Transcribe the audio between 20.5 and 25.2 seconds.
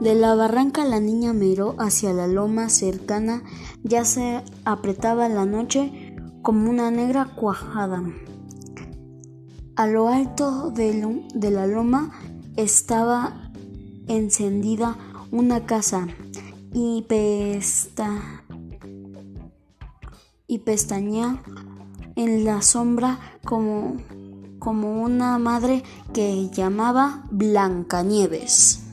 pestañea en la sombra como, como